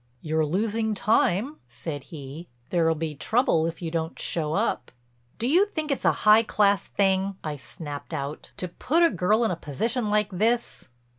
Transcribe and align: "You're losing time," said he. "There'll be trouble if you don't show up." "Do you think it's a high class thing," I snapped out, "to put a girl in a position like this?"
"You're 0.19 0.47
losing 0.47 0.95
time," 0.95 1.57
said 1.67 2.05
he. 2.05 2.47
"There'll 2.71 2.95
be 2.95 3.13
trouble 3.13 3.67
if 3.67 3.83
you 3.83 3.91
don't 3.91 4.17
show 4.17 4.55
up." 4.55 4.91
"Do 5.37 5.47
you 5.47 5.67
think 5.67 5.91
it's 5.91 6.05
a 6.05 6.11
high 6.25 6.41
class 6.41 6.85
thing," 6.87 7.37
I 7.43 7.55
snapped 7.55 8.11
out, 8.11 8.51
"to 8.57 8.67
put 8.67 9.03
a 9.03 9.11
girl 9.11 9.43
in 9.45 9.51
a 9.51 9.55
position 9.55 10.09
like 10.09 10.31
this?" 10.31 10.89